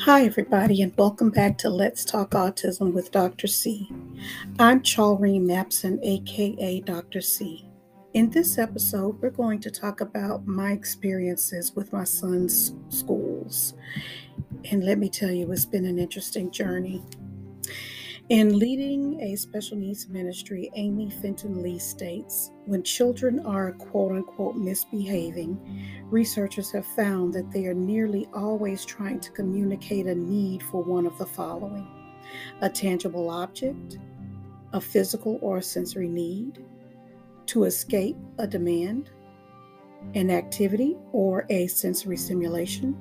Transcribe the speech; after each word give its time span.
Hi, 0.00 0.24
everybody, 0.24 0.82
and 0.82 0.92
welcome 0.98 1.30
back 1.30 1.56
to 1.58 1.70
Let's 1.70 2.04
Talk 2.04 2.32
Autism 2.32 2.92
with 2.92 3.12
Dr. 3.12 3.46
C. 3.46 3.88
I'm 4.58 4.82
Chalreen 4.82 5.42
Mapson, 5.42 5.98
aka 6.02 6.80
Dr. 6.80 7.20
C. 7.20 7.70
In 8.12 8.28
this 8.28 8.58
episode, 8.58 9.22
we're 9.22 9.30
going 9.30 9.60
to 9.60 9.70
talk 9.70 10.00
about 10.00 10.46
my 10.46 10.72
experiences 10.72 11.74
with 11.76 11.92
my 11.92 12.04
son's 12.04 12.74
schools. 12.88 13.74
And 14.70 14.84
let 14.84 14.98
me 14.98 15.08
tell 15.08 15.30
you, 15.30 15.50
it's 15.52 15.64
been 15.64 15.86
an 15.86 15.98
interesting 15.98 16.50
journey. 16.50 17.00
In 18.34 18.58
leading 18.58 19.20
a 19.20 19.36
special 19.36 19.76
needs 19.76 20.08
ministry, 20.08 20.68
Amy 20.74 21.08
Fenton 21.08 21.62
Lee 21.62 21.78
states 21.78 22.50
when 22.66 22.82
children 22.82 23.38
are 23.46 23.70
quote 23.70 24.10
unquote 24.10 24.56
misbehaving, 24.56 25.56
researchers 26.10 26.72
have 26.72 26.84
found 26.84 27.32
that 27.32 27.52
they 27.52 27.66
are 27.66 27.74
nearly 27.74 28.26
always 28.34 28.84
trying 28.84 29.20
to 29.20 29.30
communicate 29.30 30.06
a 30.06 30.14
need 30.16 30.64
for 30.64 30.82
one 30.82 31.06
of 31.06 31.16
the 31.16 31.24
following 31.24 31.86
a 32.60 32.68
tangible 32.68 33.30
object, 33.30 33.98
a 34.72 34.80
physical 34.80 35.38
or 35.40 35.62
sensory 35.62 36.08
need, 36.08 36.58
to 37.46 37.62
escape 37.62 38.16
a 38.38 38.48
demand, 38.48 39.10
an 40.16 40.28
activity 40.32 40.96
or 41.12 41.46
a 41.50 41.68
sensory 41.68 42.16
stimulation 42.16 42.96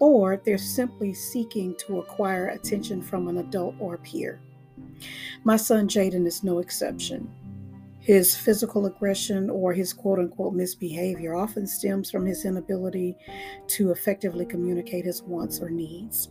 or 0.00 0.38
they're 0.44 0.58
simply 0.58 1.14
seeking 1.14 1.74
to 1.76 2.00
acquire 2.00 2.48
attention 2.48 3.00
from 3.00 3.28
an 3.28 3.38
adult 3.38 3.74
or 3.78 3.98
peer. 3.98 4.40
My 5.44 5.56
son 5.56 5.88
Jaden 5.88 6.26
is 6.26 6.44
no 6.44 6.58
exception. 6.58 7.30
His 8.00 8.34
physical 8.36 8.86
aggression 8.86 9.50
or 9.50 9.72
his 9.72 9.92
quote 9.92 10.18
unquote 10.18 10.54
misbehavior 10.54 11.34
often 11.34 11.66
stems 11.66 12.10
from 12.10 12.26
his 12.26 12.44
inability 12.44 13.16
to 13.68 13.90
effectively 13.90 14.46
communicate 14.46 15.04
his 15.04 15.22
wants 15.22 15.60
or 15.60 15.70
needs. 15.70 16.30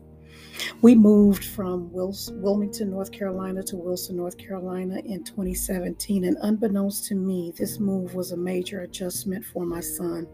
We 0.81 0.95
moved 0.95 1.45
from 1.45 1.91
Wilmington, 1.91 2.89
North 2.89 3.11
Carolina 3.11 3.63
to 3.63 3.77
Wilson, 3.77 4.17
North 4.17 4.37
Carolina 4.37 4.99
in 5.05 5.23
2017, 5.23 6.25
and 6.25 6.37
unbeknownst 6.41 7.05
to 7.05 7.15
me, 7.15 7.53
this 7.55 7.79
move 7.79 8.15
was 8.15 8.31
a 8.31 8.37
major 8.37 8.81
adjustment 8.81 9.45
for 9.45 9.65
my 9.65 9.79
son. 9.79 10.27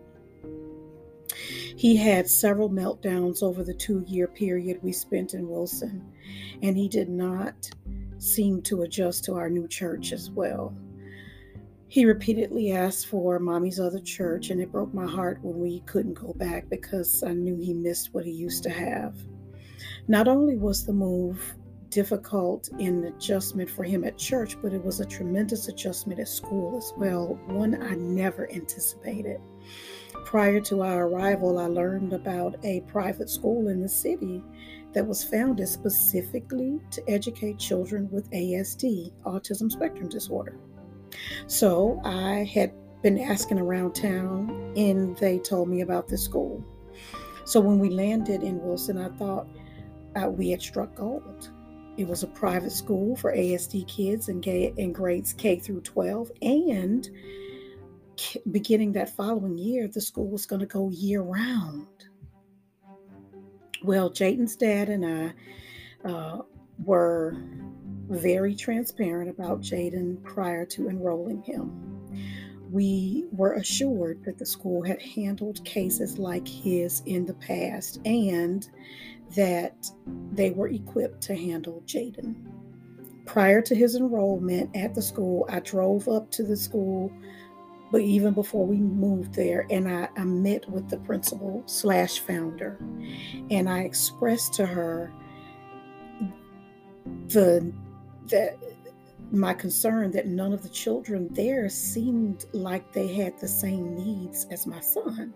He 1.76 1.96
had 1.96 2.30
several 2.30 2.70
meltdowns 2.70 3.44
over 3.44 3.64
the 3.64 3.74
two 3.74 4.04
year 4.08 4.28
period 4.28 4.80
we 4.82 4.92
spent 4.92 5.34
in 5.34 5.50
Wilson, 5.50 6.04
and 6.62 6.78
he 6.78 6.88
did 6.88 7.10
not 7.10 7.70
seem 8.18 8.62
to 8.64 8.84
adjust 8.84 9.24
to 9.26 9.34
our 9.36 9.50
new 9.50 9.68
church 9.68 10.12
as 10.12 10.30
well. 10.30 10.76
He 11.88 12.06
repeatedly 12.06 12.72
asked 12.72 13.08
for 13.08 13.40
mommy's 13.40 13.80
other 13.80 14.00
church, 14.00 14.50
and 14.50 14.60
it 14.60 14.72
broke 14.72 14.94
my 14.94 15.06
heart 15.06 15.40
when 15.42 15.60
we 15.60 15.82
couldn't 15.82 16.16
go 16.16 16.34
back 16.34 16.70
because 16.70 17.24
I 17.24 17.34
knew 17.34 17.58
he 17.58 17.74
missed 17.74 18.14
what 18.14 18.26
he 18.26 18.32
used 18.32 18.64
to 18.64 18.70
have. 18.70 19.16
Not 20.08 20.28
only 20.28 20.58
was 20.58 20.86
the 20.86 20.94
move 20.94 21.56
difficult 21.90 22.70
in 22.80 23.06
adjustment 23.06 23.70
for 23.70 23.84
him 23.84 24.04
at 24.04 24.18
church, 24.18 24.58
but 24.62 24.74
it 24.74 24.84
was 24.84 25.00
a 25.00 25.06
tremendous 25.06 25.70
adjustment 25.70 26.20
at 26.20 26.28
school 26.28 26.78
as 26.78 26.92
well, 26.98 27.40
one 27.46 27.82
I 27.82 27.96
never 27.96 28.52
anticipated. 28.52 29.40
Prior 30.26 30.60
to 30.62 30.82
our 30.82 31.08
arrival, 31.08 31.58
I 31.58 31.68
learned 31.68 32.12
about 32.12 32.58
a 32.66 32.82
private 32.82 33.30
school 33.30 33.70
in 33.70 33.82
the 33.82 33.88
city 33.88 34.44
that 34.96 35.06
was 35.06 35.24
founded 35.24 35.68
specifically 35.68 36.80
to 36.90 37.08
educate 37.08 37.60
children 37.60 38.10
with 38.12 38.32
ASD, 38.32 39.12
autism 39.24 39.72
spectrum 39.72 40.10
disorder. 40.10 40.58
So 41.48 42.02
I 42.04 42.50
had 42.52 42.74
been 43.04 43.20
asking 43.20 43.60
around 43.60 43.94
town 43.94 44.74
and 44.76 45.16
they 45.18 45.38
told 45.38 45.70
me 45.70 45.82
about 45.82 46.08
the 46.08 46.18
school. 46.18 46.64
So 47.44 47.60
when 47.60 47.78
we 47.78 47.90
landed 47.90 48.42
in 48.42 48.60
Wilson, 48.62 48.98
I 48.98 49.10
thought 49.10 49.48
uh, 50.16 50.30
we 50.30 50.50
had 50.50 50.62
struck 50.62 50.96
gold. 50.96 51.52
It 51.98 52.08
was 52.08 52.24
a 52.24 52.28
private 52.28 52.72
school 52.72 53.16
for 53.18 53.34
ASD 53.34 53.88
kids 53.88 54.30
in, 54.30 54.42
in 54.42 54.94
grades 54.94 55.34
K 55.34 55.60
through 55.60 55.82
12 55.82 56.32
and 56.42 57.10
beginning 58.52 58.94
that 58.94 59.16
following 59.16 59.58
year, 59.58 59.88
the 59.88 60.00
school 60.02 60.30
was 60.30 60.46
going 60.46 60.62
to 60.62 60.66
go 60.66 60.90
year 60.90 61.22
round. 61.22 61.88
Well, 63.86 64.10
Jaden's 64.10 64.56
dad 64.56 64.90
and 64.90 65.06
I 65.06 66.10
uh, 66.10 66.42
were 66.84 67.38
very 68.10 68.56
transparent 68.56 69.30
about 69.30 69.62
Jaden 69.62 70.24
prior 70.24 70.66
to 70.66 70.90
enrolling 70.90 71.44
him. 71.44 72.02
We 72.72 73.26
were 73.32 73.54
assured 73.54 74.24
that 74.26 74.40
the 74.40 74.46
school 74.46 74.82
had 74.82 75.00
handled 75.00 75.64
cases 75.66 76.18
like 76.18 76.48
his 76.48 77.04
in 77.06 77.28
the 77.28 77.36
past 77.36 78.00
and 78.06 78.68
that 79.36 79.88
they 80.32 80.50
were 80.50 80.70
equipped 80.70 81.22
to 81.22 81.36
handle 81.36 81.84
Jaden. 81.86 82.34
Prior 83.28 83.62
to 83.62 83.76
his 83.76 83.96
enrollment 83.96 84.76
at 84.76 84.96
the 84.96 85.02
school, 85.04 85.46
I 85.48 85.60
drove 85.60 86.08
up 86.08 86.32
to 86.32 86.44
the 86.44 86.58
school 86.58 87.12
but 87.92 88.02
even 88.02 88.34
before 88.34 88.66
we 88.66 88.78
moved 88.78 89.34
there, 89.34 89.66
and 89.70 89.88
I, 89.88 90.10
I 90.18 90.24
met 90.24 90.70
with 90.70 90.90
the 90.90 90.98
principal 90.98 91.64
slash 91.66 92.20
founder, 92.20 92.78
and 93.50 93.70
I 93.70 93.82
expressed 93.82 94.54
to 94.56 94.66
her 94.66 95.14
the 97.28 97.74
that 98.30 98.58
my 99.32 99.54
concern 99.54 100.12
that 100.12 100.28
none 100.28 100.54
of 100.54 100.64
the 100.64 100.70
children 100.70 101.28
there 101.32 101.68
seemed 101.70 102.46
like 102.54 102.92
they 102.94 103.08
had 103.08 103.38
the 103.40 103.48
same 103.48 103.96
needs 103.96 104.46
as 104.52 104.68
my 104.68 104.80
son. 104.80 105.34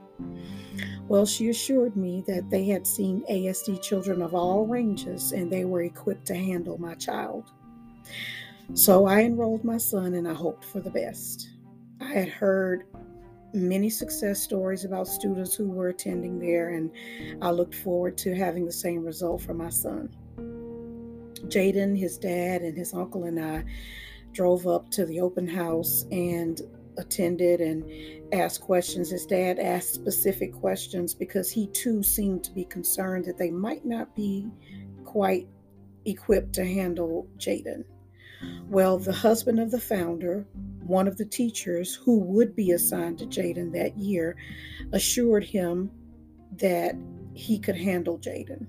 Well, 1.08 1.26
she 1.26 1.50
assured 1.50 1.96
me 1.96 2.24
that 2.28 2.50
they 2.50 2.66
had 2.66 2.86
seen 2.86 3.24
ASD 3.30 3.81
children 3.81 4.22
of 4.22 4.36
all 4.36 4.66
ranges 4.66 5.31
and 5.31 5.52
they 5.52 5.66
were 5.66 5.84
equipped 5.84 6.28
to 6.28 6.36
handle 6.36 6.78
my 6.78 6.94
child. 6.96 7.52
So 8.74 9.08
I 9.08 9.22
enrolled 9.22 9.64
my 9.64 9.78
son 9.78 10.14
and 10.14 10.28
I 10.28 10.34
hoped 10.34 10.64
for 10.64 10.80
the 10.80 10.92
best. 10.92 11.50
I 12.02 12.06
had 12.06 12.30
heard 12.30 12.86
many 13.54 13.90
success 13.90 14.42
stories 14.42 14.86
about 14.86 15.08
students 15.08 15.56
who 15.56 15.70
were 15.70 15.90
attending 15.90 16.40
there, 16.40 16.70
and 16.70 16.92
I 17.42 17.52
looked 17.52 17.76
forward 17.76 18.18
to 18.20 18.36
having 18.36 18.66
the 18.66 18.72
same 18.72 19.04
result 19.04 19.42
for 19.42 19.54
my 19.54 19.70
son. 19.70 20.16
Jaden, 21.48 21.98
his 21.98 22.18
dad, 22.18 22.62
and 22.62 22.78
his 22.78 22.94
uncle 22.94 23.24
and 23.24 23.40
I 23.40 23.64
drove 24.32 24.68
up 24.68 24.90
to 24.92 25.06
the 25.06 25.20
open 25.22 25.48
house 25.48 26.06
and 26.12 26.62
attended 26.98 27.62
and 27.62 27.84
asked 28.34 28.62
questions. 28.62 29.10
His 29.10 29.26
dad 29.26 29.58
asked 29.58 29.94
specific 29.94 30.54
questions 30.54 31.14
because 31.14 31.50
he 31.50 31.68
too 31.68 32.04
seemed 32.04 32.44
to 32.44 32.52
be 32.52 32.66
concerned 32.66 33.26
that 33.26 33.38
they 33.38 33.52
might 33.52 33.86
not 33.86 34.16
be 34.16 34.48
quite 35.06 35.48
equipped 36.06 36.54
to 36.54 36.66
handle 36.66 37.28
Jaden. 37.38 37.84
Well, 38.70 38.98
the 38.98 39.14
husband 39.14 39.60
of 39.60 39.72
the 39.72 39.81
founder, 39.81 40.46
one 40.89 41.07
of 41.07 41.17
the 41.17 41.25
teachers 41.25 41.94
who 41.94 42.19
would 42.19 42.55
be 42.55 42.72
assigned 42.72 43.19
to 43.19 43.25
Jaden 43.25 43.72
that 43.73 43.97
year, 43.97 44.35
assured 44.91 45.44
him 45.44 45.91
that 46.57 46.95
he 47.33 47.59
could 47.59 47.77
handle 47.77 48.17
Jaden. 48.17 48.66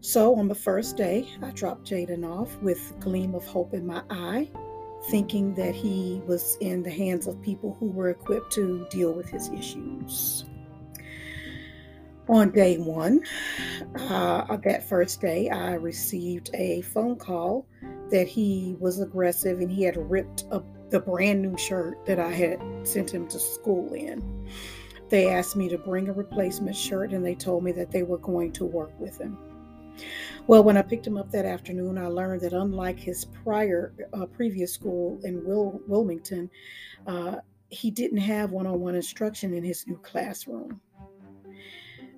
So 0.00 0.34
on 0.36 0.48
the 0.48 0.54
first 0.54 0.96
day, 0.96 1.28
I 1.42 1.50
dropped 1.50 1.90
Jaden 1.90 2.24
off 2.24 2.56
with 2.62 2.94
a 2.96 3.00
gleam 3.00 3.34
of 3.34 3.44
hope 3.46 3.74
in 3.74 3.86
my 3.86 4.02
eye, 4.08 4.48
thinking 5.10 5.54
that 5.54 5.74
he 5.74 6.22
was 6.26 6.56
in 6.60 6.82
the 6.82 6.90
hands 6.90 7.26
of 7.26 7.40
people 7.42 7.76
who 7.78 7.90
were 7.90 8.08
equipped 8.08 8.52
to 8.54 8.86
deal 8.90 9.12
with 9.12 9.28
his 9.28 9.50
issues. 9.50 10.44
On 12.28 12.50
day 12.50 12.78
one, 12.78 13.20
uh, 14.08 14.56
that 14.56 14.88
first 14.88 15.20
day, 15.20 15.50
I 15.50 15.74
received 15.74 16.50
a 16.54 16.80
phone 16.80 17.16
call 17.16 17.66
that 18.10 18.28
he 18.28 18.76
was 18.78 19.00
aggressive 19.00 19.60
and 19.60 19.70
he 19.70 19.82
had 19.82 19.96
ripped 19.96 20.44
up 20.50 20.64
the 20.90 21.00
brand 21.00 21.42
new 21.42 21.56
shirt 21.58 22.04
that 22.06 22.20
I 22.20 22.30
had 22.30 22.60
sent 22.86 23.12
him 23.12 23.26
to 23.28 23.38
school 23.38 23.92
in. 23.92 24.48
They 25.08 25.28
asked 25.28 25.56
me 25.56 25.68
to 25.68 25.78
bring 25.78 26.08
a 26.08 26.12
replacement 26.12 26.76
shirt 26.76 27.12
and 27.12 27.24
they 27.24 27.34
told 27.34 27.64
me 27.64 27.72
that 27.72 27.90
they 27.90 28.02
were 28.02 28.18
going 28.18 28.52
to 28.52 28.64
work 28.64 28.92
with 28.98 29.18
him. 29.18 29.38
Well, 30.46 30.62
when 30.62 30.76
I 30.76 30.82
picked 30.82 31.06
him 31.06 31.16
up 31.16 31.30
that 31.32 31.44
afternoon, 31.44 31.98
I 31.98 32.06
learned 32.06 32.42
that 32.42 32.52
unlike 32.52 32.98
his 32.98 33.24
prior 33.24 33.92
uh, 34.12 34.26
previous 34.26 34.72
school 34.72 35.18
in 35.24 35.44
Wil- 35.44 35.80
Wilmington, 35.86 36.50
uh, 37.06 37.36
he 37.68 37.90
didn't 37.90 38.18
have 38.18 38.50
one 38.50 38.66
on 38.66 38.80
one 38.80 38.94
instruction 38.94 39.54
in 39.54 39.64
his 39.64 39.86
new 39.86 39.96
classroom. 39.98 40.80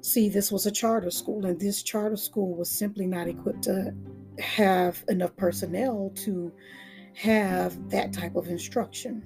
See, 0.00 0.29
this 0.29 0.52
was 0.52 0.67
a 0.67 0.70
charter 0.70 1.11
school, 1.11 1.46
and 1.46 1.58
this 1.58 1.82
charter 1.82 2.17
school 2.17 2.55
was 2.55 2.70
simply 2.70 3.06
not 3.06 3.29
equipped 3.29 3.62
to 3.64 3.94
have 4.38 5.05
enough 5.08 5.31
mm-hmm. 5.31 5.40
personnel 5.40 6.12
to 6.17 6.52
have 7.14 7.90
that 7.90 8.12
type 8.12 8.37
of 8.37 8.49
instruction. 8.49 9.23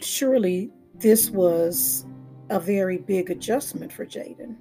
Surely 0.00 0.70
this 0.98 1.30
was 1.30 2.06
a 2.50 2.60
very 2.60 2.98
big 2.98 3.30
adjustment 3.30 3.92
for 3.92 4.06
Jaden. 4.06 4.56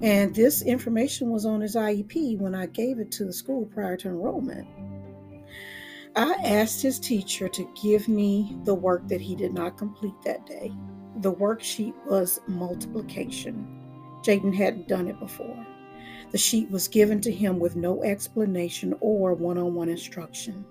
And 0.00 0.34
this 0.34 0.62
information 0.62 1.30
was 1.30 1.44
on 1.44 1.60
his 1.60 1.74
IEP 1.74 2.38
when 2.38 2.54
I 2.54 2.66
gave 2.66 3.00
it 3.00 3.10
to 3.12 3.24
the 3.24 3.32
school 3.32 3.66
prior 3.66 3.96
to 3.96 4.08
enrollment. 4.08 4.68
I 6.14 6.34
asked 6.44 6.82
his 6.82 7.00
teacher 7.00 7.48
to 7.48 7.70
give 7.80 8.08
me 8.08 8.56
the 8.64 8.74
work 8.74 9.08
that 9.08 9.20
he 9.20 9.34
did 9.34 9.54
not 9.54 9.76
complete 9.76 10.14
that 10.24 10.46
day. 10.46 10.72
The 11.16 11.32
worksheet 11.32 11.94
was 12.06 12.40
multiplication 12.46 13.78
Jaden 14.22 14.54
hadn't 14.54 14.88
done 14.88 15.08
it 15.08 15.18
before. 15.20 15.66
The 16.30 16.38
sheet 16.38 16.70
was 16.70 16.88
given 16.88 17.20
to 17.22 17.32
him 17.32 17.58
with 17.58 17.76
no 17.76 18.02
explanation 18.02 18.94
or 19.00 19.34
one 19.34 19.58
on 19.58 19.74
one 19.74 19.88
instruction. 19.88 20.64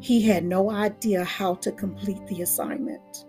He 0.00 0.22
had 0.22 0.44
no 0.44 0.70
idea 0.70 1.24
how 1.24 1.54
to 1.56 1.72
complete 1.72 2.24
the 2.26 2.42
assignment, 2.42 3.26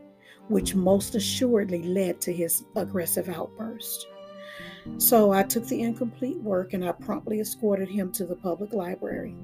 which 0.48 0.76
most 0.76 1.16
assuredly 1.16 1.84
led 1.84 2.22
to 2.22 2.34
his 2.34 2.64
aggressive 2.76 3.28
outburst. 3.28 4.08
So 4.98 5.32
I 5.32 5.44
took 5.44 5.68
the 5.68 5.82
incomplete 5.82 6.38
work 6.38 6.74
and 6.74 6.86
I 6.86 6.92
promptly 6.92 7.40
escorted 7.40 7.90
him 7.90 8.12
to 8.14 8.26
the 8.26 8.36
public 8.36 8.74
library. 8.74 9.36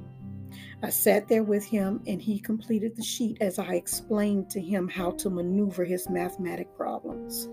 I 0.83 0.89
sat 0.89 1.27
there 1.27 1.43
with 1.43 1.65
him 1.65 2.01
and 2.07 2.21
he 2.21 2.39
completed 2.39 2.95
the 2.95 3.03
sheet 3.03 3.37
as 3.41 3.57
I 3.57 3.73
explained 3.73 4.49
to 4.51 4.61
him 4.61 4.87
how 4.87 5.11
to 5.11 5.29
maneuver 5.29 5.83
his 5.83 6.09
mathematic 6.09 6.75
problems. 6.75 7.49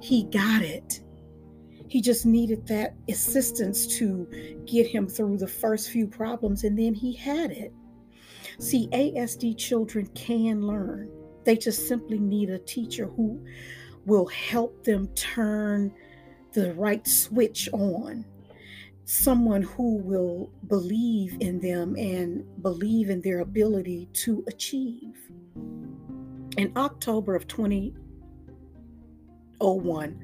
He 0.00 0.24
got 0.24 0.62
it. 0.62 1.00
He 1.88 2.00
just 2.00 2.26
needed 2.26 2.66
that 2.66 2.94
assistance 3.08 3.86
to 3.98 4.28
get 4.66 4.86
him 4.86 5.08
through 5.08 5.38
the 5.38 5.48
first 5.48 5.90
few 5.90 6.06
problems, 6.06 6.64
and 6.64 6.78
then 6.78 6.94
he 6.94 7.14
had 7.14 7.50
it. 7.50 7.72
See, 8.58 8.88
ASD 8.88 9.56
children 9.56 10.06
can 10.14 10.66
learn. 10.66 11.08
They 11.44 11.56
just 11.56 11.88
simply 11.88 12.18
need 12.18 12.50
a 12.50 12.58
teacher 12.58 13.06
who 13.06 13.42
will 14.04 14.26
help 14.26 14.84
them 14.84 15.06
turn 15.14 15.94
the 16.52 16.74
right 16.74 17.06
switch 17.06 17.70
on. 17.72 18.26
Someone 19.04 19.62
who 19.62 19.96
will 19.96 20.50
believe 20.66 21.38
in 21.40 21.60
them 21.60 21.96
and 21.96 22.44
believe 22.62 23.08
in 23.08 23.22
their 23.22 23.40
ability 23.40 24.10
to 24.12 24.44
achieve. 24.46 25.16
In 26.58 26.70
October 26.76 27.34
of 27.34 27.46
2001, 27.46 30.22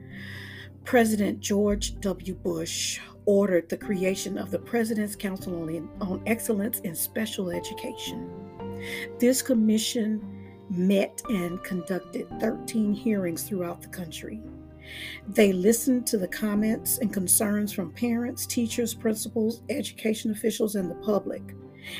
President 0.85 1.41
George 1.41 1.99
W. 2.01 2.35
Bush 2.35 3.01
ordered 3.25 3.71
the 3.71 3.77
creation 3.77 4.37
of 4.37 4.51
the 4.51 4.59
President's 4.59 5.17
Council 5.17 5.55
on 6.03 6.23
Excellence 6.27 6.81
in 6.81 6.95
Special 6.95 7.51
Education. 7.51 8.31
This 9.19 9.41
commission 9.41 10.21
met 10.69 11.23
and 11.31 11.63
conducted 11.65 12.29
13 12.39 12.93
hearings 12.93 13.45
throughout 13.45 13.81
the 13.81 13.89
country. 13.89 14.43
They 15.27 15.55
listened 15.55 16.07
to 16.09 16.19
the 16.19 16.29
comments 16.29 16.99
and 16.99 17.11
concerns 17.11 17.73
from 17.73 17.91
parents, 17.91 18.45
teachers, 18.45 18.93
principals, 18.93 19.63
education 19.71 20.33
officials, 20.33 20.75
and 20.75 20.91
the 20.91 20.97
public. 20.97 21.55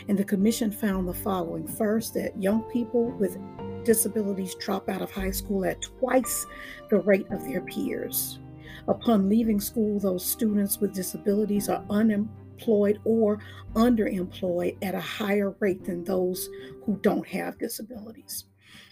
And 0.09 0.19
the 0.19 0.25
commission 0.25 0.71
found 0.71 1.09
the 1.09 1.15
following 1.15 1.67
first, 1.67 2.13
that 2.15 2.41
young 2.41 2.63
people 2.65 3.11
with 3.13 3.39
disabilities 3.83 4.55
drop 4.57 4.91
out 4.91 5.01
of 5.01 5.11
high 5.11 5.31
school 5.31 5.65
at 5.65 5.81
twice 5.81 6.45
the 6.91 6.99
rate 6.99 7.27
of 7.31 7.45
their 7.45 7.63
peers. 7.63 8.41
Upon 8.89 9.29
leaving 9.29 9.61
school, 9.61 9.99
those 9.99 10.25
students 10.25 10.81
with 10.81 10.95
disabilities 10.95 11.69
are 11.69 11.85
unemployed 11.91 13.01
or 13.05 13.41
underemployed 13.75 14.77
at 14.83 14.95
a 14.95 15.01
higher 15.01 15.55
rate 15.61 15.85
than 15.85 16.05
those 16.05 16.49
who 16.85 16.99
don't 17.03 17.27
have 17.27 17.59
disabilities. 17.59 18.45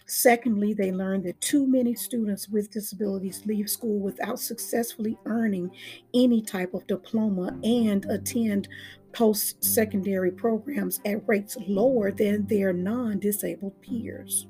Secondly, 0.06 0.74
they 0.74 0.92
learn 0.92 1.22
that 1.22 1.40
too 1.40 1.66
many 1.66 1.94
students 1.94 2.48
with 2.48 2.70
disabilities 2.70 3.42
leave 3.46 3.70
school 3.70 3.98
without 3.98 4.38
successfully 4.38 5.16
earning 5.24 5.70
any 6.12 6.42
type 6.42 6.74
of 6.74 6.86
diploma 6.86 7.58
and 7.62 8.04
attend 8.06 8.68
post 9.12 9.62
secondary 9.62 10.30
programs 10.30 11.00
at 11.04 11.26
rates 11.28 11.56
lower 11.66 12.10
than 12.10 12.46
their 12.46 12.72
non 12.72 13.18
disabled 13.20 13.80
peers. 13.80 14.46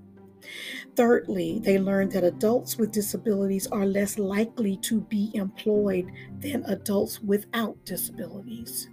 Thirdly, 0.96 1.60
they 1.62 1.78
learned 1.78 2.12
that 2.12 2.24
adults 2.24 2.76
with 2.76 2.92
disabilities 2.92 3.66
are 3.68 3.86
less 3.86 4.18
likely 4.18 4.76
to 4.78 5.00
be 5.02 5.30
employed 5.34 6.10
than 6.40 6.64
adults 6.66 7.20
without 7.20 7.84
disabilities. 7.84 8.88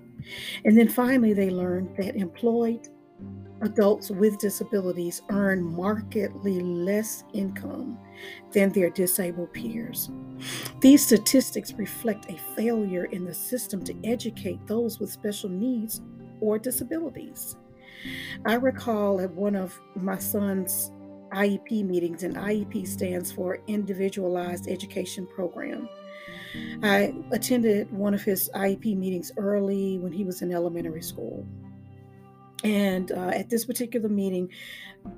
And 0.65 0.77
then 0.77 0.89
finally, 0.89 1.33
they 1.33 1.49
learned 1.49 1.95
that 1.97 2.15
employed 2.15 2.87
adults 3.61 4.09
with 4.09 4.37
disabilities 4.37 5.21
earn 5.29 5.63
markedly 5.63 6.61
less 6.61 7.23
income 7.33 7.97
than 8.51 8.71
their 8.71 8.89
disabled 8.89 9.53
peers. 9.53 10.09
These 10.79 11.05
statistics 11.05 11.73
reflect 11.73 12.31
a 12.31 12.37
failure 12.55 13.05
in 13.05 13.25
the 13.25 13.33
system 13.33 13.83
to 13.83 13.95
educate 14.03 14.65
those 14.65 14.99
with 14.99 15.11
special 15.11 15.49
needs 15.49 16.01
or 16.39 16.57
disabilities. 16.57 17.57
I 18.45 18.53
recall 18.53 19.19
at 19.19 19.31
one 19.31 19.55
of 19.55 19.77
my 19.95 20.17
son's 20.17 20.91
IEP 21.29 21.85
meetings, 21.85 22.23
and 22.23 22.35
IEP 22.35 22.87
stands 22.87 23.31
for 23.31 23.59
Individualized 23.67 24.67
Education 24.67 25.27
Program. 25.27 25.87
I 26.83 27.13
attended 27.31 27.91
one 27.91 28.13
of 28.13 28.23
his 28.23 28.49
IEP 28.55 28.97
meetings 28.97 29.31
early 29.37 29.97
when 29.99 30.11
he 30.11 30.23
was 30.23 30.41
in 30.41 30.51
elementary 30.51 31.01
school. 31.01 31.45
And 32.63 33.11
uh, 33.11 33.29
at 33.29 33.49
this 33.49 33.65
particular 33.65 34.09
meeting, 34.09 34.49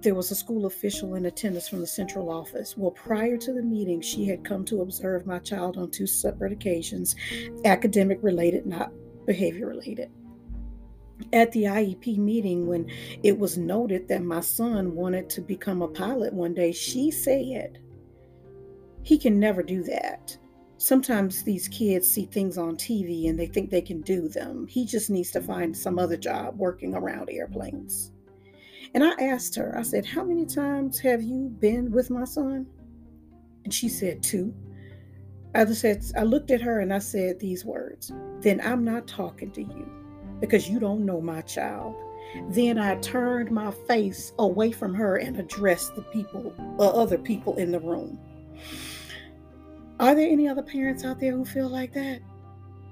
there 0.01 0.13
was 0.13 0.29
a 0.29 0.35
school 0.35 0.67
official 0.67 1.15
in 1.15 1.25
attendance 1.25 1.67
from 1.67 1.79
the 1.79 1.87
central 1.87 2.29
office. 2.29 2.77
Well, 2.77 2.91
prior 2.91 3.37
to 3.37 3.53
the 3.53 3.63
meeting, 3.63 4.01
she 4.01 4.25
had 4.25 4.43
come 4.43 4.63
to 4.65 4.81
observe 4.81 5.25
my 5.25 5.39
child 5.39 5.77
on 5.77 5.89
two 5.89 6.05
separate 6.05 6.51
occasions, 6.51 7.15
academic 7.65 8.19
related, 8.21 8.65
not 8.67 8.91
behavior 9.25 9.67
related 9.67 10.11
at 11.33 11.51
the 11.51 11.63
IEP 11.63 12.17
meeting 12.17 12.67
when 12.67 12.89
it 13.23 13.37
was 13.37 13.57
noted 13.57 14.07
that 14.07 14.23
my 14.23 14.41
son 14.41 14.95
wanted 14.95 15.29
to 15.31 15.41
become 15.41 15.81
a 15.81 15.87
pilot 15.87 16.33
one 16.33 16.53
day, 16.53 16.71
she 16.71 17.11
said, 17.11 17.79
He 19.03 19.17
can 19.17 19.39
never 19.39 19.63
do 19.63 19.83
that. 19.83 20.37
Sometimes 20.77 21.43
these 21.43 21.67
kids 21.67 22.07
see 22.07 22.25
things 22.25 22.57
on 22.57 22.75
TV 22.75 23.29
and 23.29 23.39
they 23.39 23.45
think 23.45 23.69
they 23.69 23.81
can 23.81 24.01
do 24.01 24.27
them. 24.27 24.65
He 24.67 24.85
just 24.85 25.09
needs 25.09 25.31
to 25.31 25.41
find 25.41 25.75
some 25.77 25.99
other 25.99 26.17
job 26.17 26.57
working 26.57 26.95
around 26.95 27.29
airplanes. 27.29 28.11
And 28.93 29.03
I 29.03 29.11
asked 29.21 29.55
her, 29.55 29.77
I 29.77 29.83
said, 29.83 30.05
How 30.05 30.23
many 30.23 30.45
times 30.45 30.99
have 30.99 31.21
you 31.21 31.49
been 31.59 31.91
with 31.91 32.09
my 32.09 32.25
son? 32.25 32.65
And 33.63 33.73
she 33.73 33.89
said, 33.89 34.23
Two. 34.23 34.53
I 35.53 35.65
said, 35.65 36.03
I 36.17 36.23
looked 36.23 36.49
at 36.49 36.61
her 36.61 36.79
and 36.79 36.93
I 36.93 36.99
said 36.99 37.39
these 37.39 37.65
words, 37.65 38.11
Then 38.39 38.61
I'm 38.61 38.83
not 38.83 39.07
talking 39.07 39.51
to 39.51 39.61
you 39.61 40.00
because 40.41 40.67
you 40.67 40.79
don't 40.79 41.05
know 41.05 41.21
my 41.21 41.41
child. 41.41 41.95
Then 42.49 42.77
I 42.77 42.95
turned 42.95 43.51
my 43.51 43.71
face 43.87 44.33
away 44.39 44.71
from 44.71 44.93
her 44.93 45.17
and 45.17 45.37
addressed 45.37 45.95
the 45.95 46.01
people, 46.01 46.53
uh, 46.79 46.89
other 46.89 47.17
people 47.17 47.55
in 47.57 47.71
the 47.71 47.79
room. 47.79 48.19
Are 49.99 50.15
there 50.15 50.29
any 50.29 50.47
other 50.49 50.63
parents 50.63 51.05
out 51.05 51.19
there 51.19 51.33
who 51.33 51.45
feel 51.45 51.69
like 51.69 51.93
that? 51.93 52.21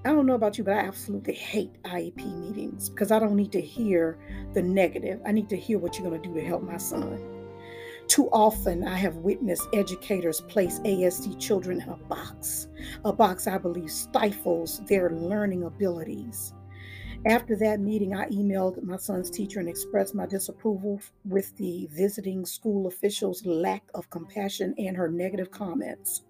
I 0.06 0.10
don't 0.10 0.26
know 0.26 0.36
about 0.36 0.58
you, 0.58 0.64
but 0.64 0.76
I 0.76 0.80
absolutely 0.80 1.34
hate 1.34 1.82
IEP 1.84 2.38
meetings 2.38 2.90
because 2.90 3.12
I 3.12 3.20
don't 3.20 3.36
need 3.36 3.52
to 3.52 3.62
hear 3.62 4.18
the 4.54 4.62
negative. 4.62 5.20
I 5.26 5.32
need 5.32 5.50
to 5.50 5.58
hear 5.58 5.78
what 5.78 5.98
you're 5.98 6.10
going 6.10 6.22
to 6.22 6.28
do 6.28 6.36
to 6.36 6.46
help 6.46 6.64
my 6.64 6.78
son. 6.78 7.20
Too 8.08 8.30
often, 8.32 8.88
I 8.88 8.96
have 8.96 9.18
witnessed 9.18 9.68
educators 9.74 10.42
place 10.42 10.80
ASD 10.80 11.40
children 11.40 11.82
in 11.82 11.90
a 11.90 11.98
box, 11.98 12.68
a 13.06 13.14
box 13.14 13.46
I 13.46 13.58
believe 13.58 13.92
stifles 13.92 14.82
their 14.86 15.12
learning 15.12 15.64
abilities. 15.64 16.54
After 17.26 17.58
that 17.58 17.82
meeting, 17.82 18.16
I 18.16 18.30
emailed 18.30 18.82
my 18.82 18.96
son's 18.96 19.30
teacher 19.30 19.60
and 19.60 19.68
expressed 19.68 20.16
my 20.16 20.26
disapproval 20.26 21.02
with 21.26 21.56
the 21.58 21.90
visiting 21.92 22.46
school 22.46 22.88
official's 22.88 23.46
lack 23.46 23.84
of 23.94 24.10
compassion 24.10 24.74
and 24.78 24.96
her 24.96 25.10
negative 25.10 25.52
comments. 25.52 26.24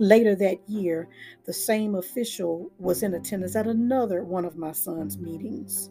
Later 0.00 0.34
that 0.34 0.68
year, 0.68 1.08
the 1.44 1.52
same 1.52 1.94
official 1.94 2.72
was 2.78 3.04
in 3.04 3.14
attendance 3.14 3.54
at 3.54 3.68
another 3.68 4.24
one 4.24 4.44
of 4.44 4.56
my 4.56 4.72
son's 4.72 5.16
meetings. 5.16 5.90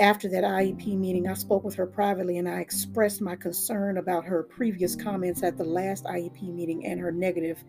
After 0.00 0.28
that 0.30 0.42
IEP 0.42 0.96
meeting, 0.96 1.28
I 1.28 1.34
spoke 1.34 1.62
with 1.62 1.74
her 1.74 1.86
privately 1.86 2.38
and 2.38 2.48
I 2.48 2.60
expressed 2.60 3.20
my 3.20 3.36
concern 3.36 3.98
about 3.98 4.24
her 4.24 4.42
previous 4.42 4.96
comments 4.96 5.42
at 5.42 5.58
the 5.58 5.64
last 5.64 6.04
IEP 6.04 6.42
meeting 6.42 6.86
and 6.86 6.98
her 6.98 7.12
negative 7.12 7.62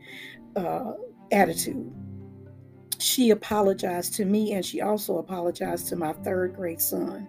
uh, 0.56 0.94
attitude 1.34 1.94
she 3.00 3.32
apologized 3.32 4.14
to 4.16 4.26
me 4.26 4.54
and 4.54 4.66
she 4.66 4.82
also 4.82 5.18
apologized 5.18 5.88
to 5.88 5.96
my 5.96 6.14
third 6.14 6.56
grade 6.56 6.82
son. 6.82 7.28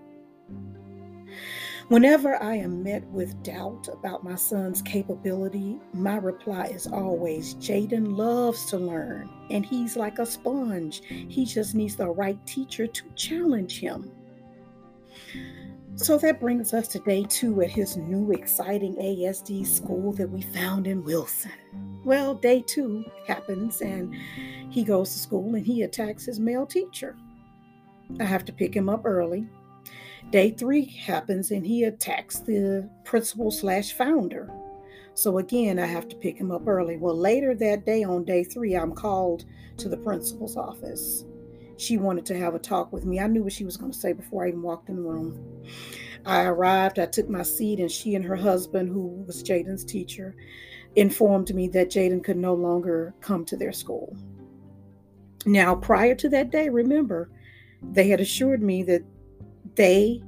Whenever 1.88 2.37
I 2.42 2.56
am 2.56 2.82
met 2.82 3.02
with 3.06 3.42
doubt 3.42 3.88
about 3.90 4.22
my 4.22 4.34
son's 4.34 4.82
capability, 4.82 5.78
my 5.94 6.16
reply 6.16 6.66
is 6.66 6.87
always 6.87 7.54
Jaden 7.54 8.14
loves 8.14 8.66
to 8.66 8.76
learn 8.76 9.30
and 9.50 9.64
he's 9.64 9.96
like 9.96 10.18
a 10.18 10.26
sponge. 10.26 11.02
He 11.06 11.46
just 11.46 11.75
needs 11.75 11.96
the 11.96 12.08
right 12.08 12.38
teacher 12.46 12.87
to 12.87 13.02
challenge 13.14 13.80
him. 13.80 14.10
So 15.98 16.16
that 16.18 16.38
brings 16.38 16.72
us 16.72 16.86
to 16.88 17.00
day 17.00 17.24
two 17.28 17.60
at 17.60 17.70
his 17.70 17.96
new 17.96 18.30
exciting 18.30 18.94
ASD 18.94 19.66
school 19.66 20.12
that 20.12 20.30
we 20.30 20.42
found 20.42 20.86
in 20.86 21.02
Wilson. 21.02 21.50
Well, 22.04 22.34
day 22.34 22.62
two 22.64 23.04
happens 23.26 23.80
and 23.80 24.14
he 24.70 24.84
goes 24.84 25.12
to 25.12 25.18
school 25.18 25.56
and 25.56 25.66
he 25.66 25.82
attacks 25.82 26.24
his 26.24 26.38
male 26.38 26.66
teacher. 26.66 27.16
I 28.20 28.24
have 28.24 28.44
to 28.44 28.52
pick 28.52 28.74
him 28.74 28.88
up 28.88 29.04
early. 29.04 29.48
Day 30.30 30.52
three 30.52 30.84
happens 30.84 31.50
and 31.50 31.66
he 31.66 31.82
attacks 31.82 32.38
the 32.38 32.88
principal 33.02 33.50
slash 33.50 33.92
founder. 33.92 34.48
So 35.14 35.38
again, 35.38 35.80
I 35.80 35.86
have 35.86 36.06
to 36.10 36.16
pick 36.16 36.38
him 36.38 36.52
up 36.52 36.68
early. 36.68 36.96
Well, 36.96 37.18
later 37.18 37.56
that 37.56 37.84
day, 37.84 38.04
on 38.04 38.24
day 38.24 38.44
three, 38.44 38.76
I'm 38.76 38.92
called 38.92 39.46
to 39.78 39.88
the 39.88 39.96
principal's 39.96 40.56
office. 40.56 41.24
She 41.78 41.97
wanted 41.97 42.26
to 42.26 42.38
have 42.38 42.54
a 42.54 42.58
talk 42.58 42.92
with 42.92 43.06
me. 43.06 43.20
I 43.20 43.28
knew 43.28 43.44
what 43.44 43.52
she 43.52 43.64
was 43.64 43.76
going 43.76 43.92
to 43.92 43.99
say 43.99 44.12
before 44.12 44.44
I 44.44 44.49
even 44.49 44.62
walked 44.62 44.88
in 44.88 44.97
the 44.97 45.02
room. 45.02 45.64
I 46.26 46.42
arrived, 46.44 46.99
I 46.99 47.06
took 47.06 47.28
my 47.28 47.42
seat, 47.42 47.78
and 47.78 47.90
she 47.90 48.16
and 48.16 48.25
her 48.25 48.37
husband, 48.37 48.88
who 48.88 49.25
was 49.26 49.42
Jaden's 49.42 49.85
teacher, 49.85 50.35
informed 50.97 51.54
me 51.54 51.68
that 51.68 51.90
Jaden 51.90 52.25
could 52.25 52.37
no 52.37 52.54
longer 52.54 53.14
come 53.20 53.44
to 53.47 53.56
their 53.56 53.73
school. 53.73 54.16
Now, 55.47 55.76
prior 55.76 56.16
to 56.16 56.28
that 56.30 56.50
day, 56.50 56.68
remember, 56.68 57.30
they 57.80 58.08
had 58.08 58.20
assured 58.20 58.61
me 58.61 58.82
that 58.82 59.04
they 59.76 60.20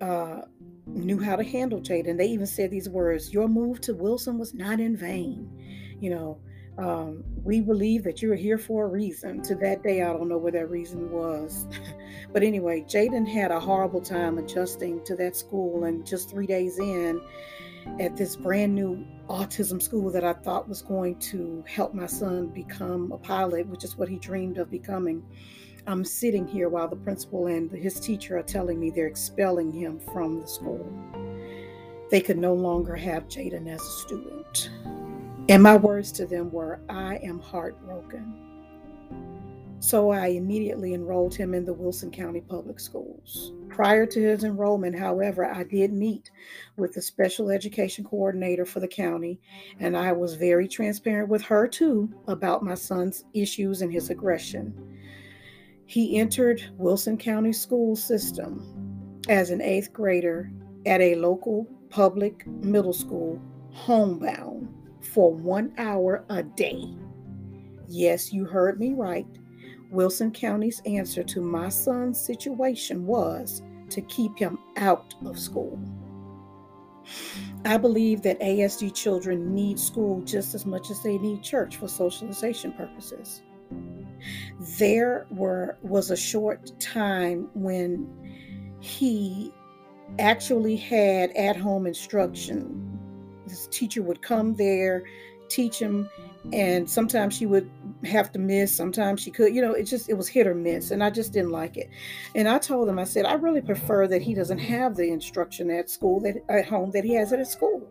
uh, 0.00 0.40
knew 0.86 1.20
how 1.20 1.36
to 1.36 1.44
handle 1.44 1.80
Jaden. 1.80 2.18
They 2.18 2.26
even 2.26 2.46
said 2.46 2.70
these 2.70 2.88
words 2.88 3.32
Your 3.32 3.46
move 3.46 3.80
to 3.82 3.94
Wilson 3.94 4.38
was 4.38 4.54
not 4.54 4.80
in 4.80 4.96
vain. 4.96 5.48
You 6.00 6.10
know, 6.10 6.40
um, 6.78 7.24
we 7.42 7.60
believe 7.60 8.04
that 8.04 8.22
you're 8.22 8.36
here 8.36 8.56
for 8.56 8.84
a 8.84 8.88
reason. 8.88 9.42
To 9.42 9.56
that 9.56 9.82
day, 9.82 10.02
I 10.02 10.12
don't 10.12 10.28
know 10.28 10.38
what 10.38 10.52
that 10.52 10.70
reason 10.70 11.10
was. 11.10 11.66
but 12.32 12.44
anyway, 12.44 12.82
Jaden 12.82 13.26
had 13.26 13.50
a 13.50 13.58
horrible 13.58 14.00
time 14.00 14.38
adjusting 14.38 15.04
to 15.04 15.16
that 15.16 15.34
school. 15.36 15.84
And 15.84 16.06
just 16.06 16.30
three 16.30 16.46
days 16.46 16.78
in, 16.78 17.20
at 17.98 18.16
this 18.16 18.36
brand 18.36 18.74
new 18.74 19.04
autism 19.28 19.82
school 19.82 20.10
that 20.12 20.22
I 20.22 20.34
thought 20.34 20.68
was 20.68 20.82
going 20.82 21.16
to 21.16 21.64
help 21.66 21.94
my 21.94 22.06
son 22.06 22.46
become 22.46 23.10
a 23.10 23.18
pilot, 23.18 23.66
which 23.66 23.82
is 23.82 23.96
what 23.96 24.08
he 24.08 24.16
dreamed 24.16 24.58
of 24.58 24.70
becoming. 24.70 25.24
I'm 25.88 26.04
sitting 26.04 26.46
here 26.46 26.68
while 26.68 26.86
the 26.86 26.96
principal 26.96 27.46
and 27.46 27.72
his 27.72 27.98
teacher 27.98 28.38
are 28.38 28.42
telling 28.42 28.78
me 28.78 28.90
they're 28.90 29.06
expelling 29.06 29.72
him 29.72 29.98
from 30.12 30.40
the 30.40 30.46
school. 30.46 30.86
They 32.10 32.20
could 32.20 32.38
no 32.38 32.54
longer 32.54 32.94
have 32.94 33.28
Jaden 33.28 33.68
as 33.68 33.80
a 33.80 34.00
student. 34.06 34.70
And 35.48 35.62
my 35.62 35.76
words 35.76 36.12
to 36.12 36.26
them 36.26 36.50
were, 36.50 36.80
I 36.90 37.16
am 37.16 37.38
heartbroken. 37.38 38.44
So 39.80 40.10
I 40.10 40.26
immediately 40.28 40.92
enrolled 40.92 41.34
him 41.34 41.54
in 41.54 41.64
the 41.64 41.72
Wilson 41.72 42.10
County 42.10 42.40
Public 42.40 42.80
Schools. 42.80 43.52
Prior 43.68 44.04
to 44.06 44.20
his 44.20 44.44
enrollment, 44.44 44.98
however, 44.98 45.46
I 45.46 45.62
did 45.62 45.92
meet 45.92 46.30
with 46.76 46.92
the 46.92 47.00
special 47.00 47.48
education 47.48 48.04
coordinator 48.04 48.66
for 48.66 48.80
the 48.80 48.88
county, 48.88 49.40
and 49.78 49.96
I 49.96 50.12
was 50.12 50.34
very 50.34 50.66
transparent 50.66 51.28
with 51.28 51.42
her 51.42 51.68
too 51.68 52.12
about 52.26 52.64
my 52.64 52.74
son's 52.74 53.24
issues 53.32 53.80
and 53.80 53.92
his 53.92 54.10
aggression. 54.10 54.74
He 55.86 56.18
entered 56.18 56.62
Wilson 56.76 57.16
County 57.16 57.52
school 57.52 57.96
system 57.96 59.22
as 59.28 59.50
an 59.50 59.62
eighth 59.62 59.92
grader 59.92 60.50
at 60.84 61.00
a 61.00 61.14
local 61.14 61.66
public 61.88 62.46
middle 62.46 62.92
school, 62.92 63.40
homebound, 63.70 64.68
for 65.00 65.32
one 65.32 65.72
hour 65.78 66.24
a 66.28 66.42
day. 66.42 66.82
Yes, 67.86 68.32
you 68.32 68.44
heard 68.44 68.78
me 68.78 68.92
right. 68.92 69.26
Wilson 69.90 70.30
County's 70.30 70.82
answer 70.84 71.22
to 71.24 71.40
my 71.40 71.68
son's 71.68 72.20
situation 72.20 73.06
was 73.06 73.62
to 73.90 74.02
keep 74.02 74.38
him 74.38 74.58
out 74.76 75.14
of 75.24 75.38
school. 75.38 75.80
I 77.64 77.78
believe 77.78 78.20
that 78.22 78.38
ASD 78.40 78.94
children 78.94 79.54
need 79.54 79.80
school 79.80 80.20
just 80.22 80.54
as 80.54 80.66
much 80.66 80.90
as 80.90 81.02
they 81.02 81.16
need 81.16 81.42
church 81.42 81.76
for 81.76 81.88
socialization 81.88 82.72
purposes 82.72 83.42
there 84.78 85.26
were 85.30 85.78
was 85.82 86.10
a 86.10 86.16
short 86.16 86.78
time 86.80 87.48
when 87.54 88.08
he 88.80 89.52
actually 90.18 90.76
had 90.76 91.30
at-home 91.32 91.86
instruction. 91.86 92.84
This 93.48 93.66
teacher 93.68 94.02
would 94.02 94.22
come 94.22 94.54
there, 94.54 95.04
teach 95.48 95.78
him, 95.78 96.08
and 96.52 96.88
sometimes 96.88 97.34
she 97.34 97.46
would 97.46 97.70
have 98.04 98.30
to 98.32 98.38
miss 98.38 98.74
sometimes 98.74 99.20
she 99.20 99.30
could 99.30 99.52
you 99.52 99.60
know 99.60 99.72
it 99.72 99.82
just 99.82 100.08
it 100.08 100.14
was 100.14 100.28
hit 100.28 100.46
or 100.46 100.54
miss 100.54 100.92
and 100.92 101.02
i 101.02 101.10
just 101.10 101.32
didn't 101.32 101.50
like 101.50 101.76
it. 101.76 101.90
And 102.34 102.48
i 102.48 102.58
told 102.58 102.88
him 102.88 102.98
i 102.98 103.04
said 103.04 103.26
i 103.26 103.34
really 103.34 103.60
prefer 103.60 104.06
that 104.06 104.22
he 104.22 104.34
doesn't 104.34 104.58
have 104.58 104.96
the 104.96 105.10
instruction 105.10 105.70
at 105.70 105.90
school 105.90 106.20
that 106.20 106.36
at 106.48 106.66
home 106.66 106.90
that 106.92 107.04
he 107.04 107.14
has 107.14 107.32
at 107.32 107.46
school. 107.46 107.86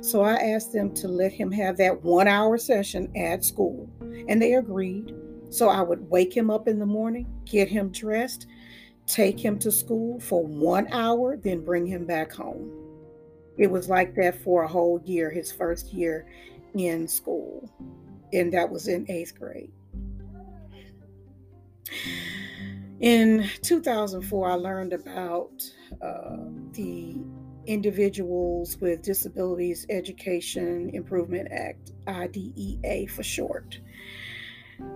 So 0.00 0.22
i 0.22 0.34
asked 0.34 0.72
them 0.72 0.94
to 0.94 1.08
let 1.08 1.32
him 1.32 1.52
have 1.52 1.76
that 1.76 2.02
one 2.02 2.26
hour 2.26 2.58
session 2.58 3.12
at 3.16 3.44
school 3.44 3.88
and 4.28 4.40
they 4.40 4.54
agreed. 4.54 5.14
So 5.50 5.68
I 5.68 5.82
would 5.82 6.08
wake 6.08 6.34
him 6.36 6.48
up 6.48 6.68
in 6.68 6.78
the 6.78 6.86
morning, 6.86 7.26
get 7.44 7.68
him 7.68 7.90
dressed, 7.90 8.46
take 9.06 9.38
him 9.38 9.58
to 9.58 9.72
school 9.72 10.20
for 10.20 10.44
one 10.44 10.86
hour, 10.92 11.36
then 11.36 11.64
bring 11.64 11.86
him 11.86 12.06
back 12.06 12.32
home. 12.32 12.79
It 13.58 13.70
was 13.70 13.88
like 13.88 14.14
that 14.16 14.42
for 14.42 14.62
a 14.62 14.68
whole 14.68 15.00
year, 15.04 15.30
his 15.30 15.52
first 15.52 15.92
year 15.92 16.26
in 16.74 17.06
school. 17.08 17.70
And 18.32 18.52
that 18.52 18.70
was 18.70 18.88
in 18.88 19.10
eighth 19.10 19.38
grade. 19.38 19.72
In 23.00 23.48
2004, 23.62 24.50
I 24.50 24.54
learned 24.54 24.92
about 24.92 25.62
uh, 26.02 26.36
the 26.72 27.16
Individuals 27.66 28.78
with 28.78 29.02
Disabilities 29.02 29.86
Education 29.90 30.90
Improvement 30.92 31.48
Act, 31.50 31.92
IDEA 32.06 33.06
for 33.08 33.22
short. 33.22 33.80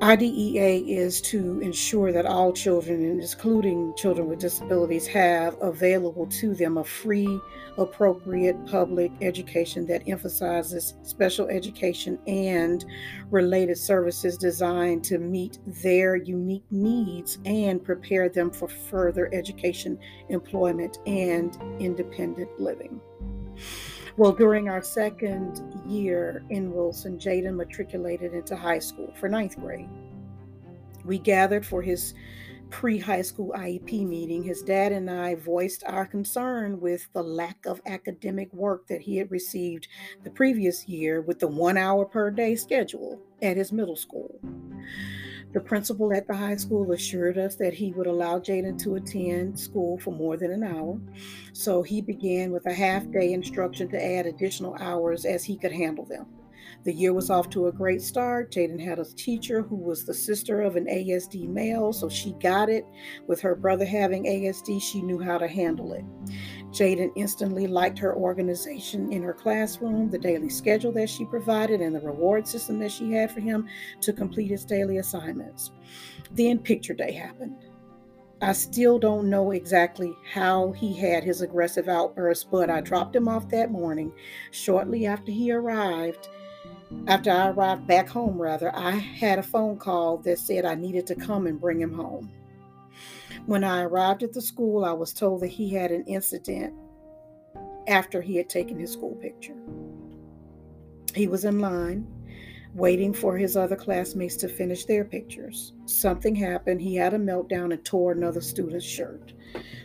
IDEA 0.02 0.84
is 0.86 1.20
to 1.22 1.60
ensure 1.60 2.12
that 2.12 2.26
all 2.26 2.52
children, 2.52 3.20
including 3.20 3.94
children 3.96 4.28
with 4.28 4.38
disabilities, 4.38 5.06
have 5.06 5.56
available 5.62 6.26
to 6.26 6.54
them 6.54 6.76
a 6.76 6.84
free, 6.84 7.40
appropriate 7.78 8.66
public 8.66 9.10
education 9.22 9.86
that 9.86 10.06
emphasizes 10.06 10.94
special 11.02 11.48
education 11.48 12.18
and 12.26 12.84
related 13.30 13.78
services 13.78 14.36
designed 14.36 15.04
to 15.04 15.18
meet 15.18 15.58
their 15.66 16.16
unique 16.16 16.64
needs 16.70 17.38
and 17.46 17.82
prepare 17.82 18.28
them 18.28 18.50
for 18.50 18.68
further 18.68 19.32
education, 19.32 19.98
employment, 20.28 20.98
and 21.06 21.56
independent 21.80 22.50
living. 22.60 23.00
Well, 24.16 24.30
during 24.30 24.68
our 24.68 24.80
second 24.80 25.60
year 25.88 26.44
in 26.48 26.72
Wilson, 26.72 27.18
Jaden 27.18 27.56
matriculated 27.56 28.32
into 28.32 28.54
high 28.54 28.78
school 28.78 29.12
for 29.18 29.28
ninth 29.28 29.58
grade. 29.58 29.88
We 31.04 31.18
gathered 31.18 31.66
for 31.66 31.82
his 31.82 32.14
pre 32.70 32.98
high 32.98 33.22
school 33.22 33.52
IEP 33.56 34.06
meeting. 34.06 34.44
His 34.44 34.62
dad 34.62 34.92
and 34.92 35.10
I 35.10 35.34
voiced 35.34 35.82
our 35.86 36.06
concern 36.06 36.80
with 36.80 37.08
the 37.12 37.24
lack 37.24 37.66
of 37.66 37.80
academic 37.86 38.52
work 38.52 38.86
that 38.86 39.00
he 39.00 39.16
had 39.16 39.32
received 39.32 39.88
the 40.22 40.30
previous 40.30 40.86
year 40.86 41.20
with 41.20 41.40
the 41.40 41.48
one 41.48 41.76
hour 41.76 42.04
per 42.04 42.30
day 42.30 42.54
schedule 42.54 43.20
at 43.42 43.56
his 43.56 43.72
middle 43.72 43.96
school. 43.96 44.40
The 45.54 45.60
principal 45.60 46.12
at 46.12 46.26
the 46.26 46.34
high 46.34 46.56
school 46.56 46.90
assured 46.90 47.38
us 47.38 47.54
that 47.56 47.74
he 47.74 47.92
would 47.92 48.08
allow 48.08 48.40
Jaden 48.40 48.76
to 48.82 48.96
attend 48.96 49.58
school 49.58 49.98
for 49.98 50.10
more 50.10 50.36
than 50.36 50.50
an 50.50 50.64
hour. 50.64 51.00
So 51.52 51.84
he 51.84 52.00
began 52.00 52.50
with 52.50 52.66
a 52.66 52.74
half 52.74 53.08
day 53.12 53.32
instruction 53.32 53.88
to 53.90 54.04
add 54.04 54.26
additional 54.26 54.76
hours 54.80 55.24
as 55.24 55.44
he 55.44 55.56
could 55.56 55.70
handle 55.70 56.06
them. 56.06 56.26
The 56.82 56.92
year 56.92 57.12
was 57.14 57.30
off 57.30 57.48
to 57.50 57.68
a 57.68 57.72
great 57.72 58.02
start. 58.02 58.52
Jaden 58.52 58.80
had 58.80 58.98
a 58.98 59.04
teacher 59.04 59.62
who 59.62 59.76
was 59.76 60.04
the 60.04 60.12
sister 60.12 60.60
of 60.60 60.74
an 60.74 60.86
ASD 60.86 61.48
male, 61.48 61.92
so 61.92 62.08
she 62.08 62.32
got 62.42 62.68
it. 62.68 62.84
With 63.28 63.40
her 63.40 63.54
brother 63.54 63.84
having 63.84 64.24
ASD, 64.24 64.82
she 64.82 65.02
knew 65.02 65.20
how 65.20 65.38
to 65.38 65.46
handle 65.46 65.92
it. 65.92 66.04
Jaden 66.74 67.12
instantly 67.14 67.68
liked 67.68 68.00
her 68.00 68.16
organization 68.16 69.12
in 69.12 69.22
her 69.22 69.32
classroom, 69.32 70.10
the 70.10 70.18
daily 70.18 70.48
schedule 70.48 70.90
that 70.92 71.08
she 71.08 71.24
provided, 71.24 71.80
and 71.80 71.94
the 71.94 72.00
reward 72.00 72.48
system 72.48 72.80
that 72.80 72.90
she 72.90 73.12
had 73.12 73.30
for 73.30 73.40
him 73.40 73.68
to 74.00 74.12
complete 74.12 74.50
his 74.50 74.64
daily 74.64 74.98
assignments. 74.98 75.70
Then 76.32 76.58
picture 76.58 76.94
day 76.94 77.12
happened. 77.12 77.56
I 78.42 78.52
still 78.52 78.98
don't 78.98 79.30
know 79.30 79.52
exactly 79.52 80.12
how 80.32 80.72
he 80.72 80.92
had 80.92 81.22
his 81.22 81.42
aggressive 81.42 81.88
outburst, 81.88 82.50
but 82.50 82.68
I 82.68 82.80
dropped 82.80 83.14
him 83.14 83.28
off 83.28 83.48
that 83.50 83.70
morning. 83.70 84.12
Shortly 84.50 85.06
after 85.06 85.30
he 85.30 85.52
arrived, 85.52 86.28
after 87.06 87.30
I 87.30 87.50
arrived 87.50 87.86
back 87.86 88.08
home, 88.08 88.36
rather, 88.36 88.74
I 88.74 88.90
had 88.90 89.38
a 89.38 89.42
phone 89.42 89.78
call 89.78 90.18
that 90.18 90.40
said 90.40 90.64
I 90.64 90.74
needed 90.74 91.06
to 91.06 91.14
come 91.14 91.46
and 91.46 91.60
bring 91.60 91.80
him 91.80 91.92
home. 91.92 92.30
When 93.46 93.62
I 93.62 93.82
arrived 93.82 94.22
at 94.22 94.32
the 94.32 94.40
school, 94.40 94.84
I 94.84 94.92
was 94.92 95.12
told 95.12 95.42
that 95.42 95.48
he 95.48 95.68
had 95.68 95.90
an 95.90 96.04
incident 96.04 96.74
after 97.86 98.22
he 98.22 98.36
had 98.36 98.48
taken 98.48 98.78
his 98.78 98.92
school 98.92 99.16
picture. 99.16 99.56
He 101.14 101.28
was 101.28 101.44
in 101.44 101.58
line 101.58 102.06
waiting 102.74 103.12
for 103.12 103.36
his 103.36 103.56
other 103.56 103.76
classmates 103.76 104.36
to 104.36 104.48
finish 104.48 104.84
their 104.84 105.04
pictures. 105.04 105.74
Something 105.86 106.34
happened. 106.34 106.80
He 106.80 106.96
had 106.96 107.14
a 107.14 107.18
meltdown 107.18 107.72
and 107.72 107.84
tore 107.84 108.12
another 108.12 108.40
student's 108.40 108.84
shirt. 108.84 109.32